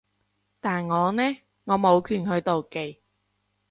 [0.59, 1.21] 但我呢？
[1.65, 3.03] 我冇權去妒忌